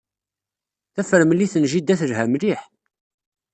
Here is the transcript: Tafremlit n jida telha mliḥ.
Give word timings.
Tafremlit 0.93 1.53
n 1.57 1.63
jida 1.71 1.95
telha 1.99 2.25
mliḥ. 2.31 2.61